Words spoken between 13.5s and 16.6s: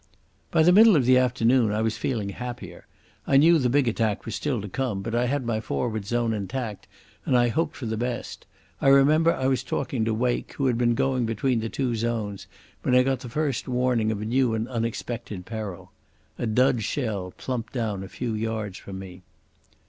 warning of a new and unexpected peril. A